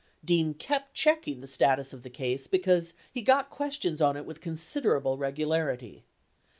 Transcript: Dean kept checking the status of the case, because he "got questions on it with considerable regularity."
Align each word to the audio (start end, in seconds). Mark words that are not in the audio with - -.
Dean 0.25 0.55
kept 0.55 0.95
checking 0.95 1.41
the 1.41 1.45
status 1.47 1.93
of 1.93 2.01
the 2.01 2.09
case, 2.09 2.47
because 2.47 2.95
he 3.13 3.21
"got 3.21 3.51
questions 3.51 4.01
on 4.01 4.17
it 4.17 4.25
with 4.25 4.41
considerable 4.41 5.15
regularity." 5.15 6.05